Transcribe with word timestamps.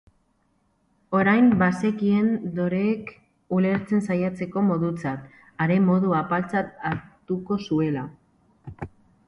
Orain 1.17 1.49
bazekien 1.63 2.31
Doreek 2.59 3.11
ulertzen 3.59 4.03
saiatzeko 4.09 4.65
modutzat, 4.71 5.31
are 5.67 5.79
modu 5.91 6.19
apaltzat 6.23 6.75
hartuko 6.95 7.63
zuela. 7.69 8.09